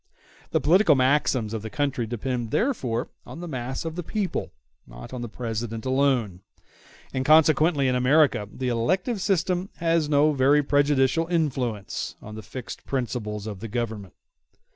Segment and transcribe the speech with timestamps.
[0.49, 4.51] The political maxims of the country depend therefore on the mass of the people,
[4.87, 6.39] not on the President alone;
[7.13, 12.83] and consequently in America the elective system has no very prejudicial influence on the fixed
[12.87, 14.15] principles of the Government.